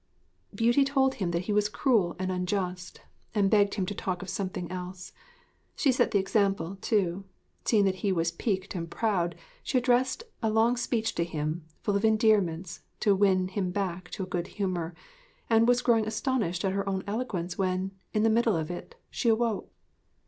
[0.55, 3.01] Beauty told him that he was cruel and unjust,
[3.35, 5.13] and begged him to talk of something else.
[5.75, 7.25] She set the example, too.
[7.65, 11.95] Seeing that he was piqued and proud, she addressed a long speech to him, full
[11.95, 14.95] of endearments, to win him back to a good humour,
[15.51, 19.29] and was growing astonished at her own eloquence when, in the middle of it, she
[19.29, 19.71] awoke.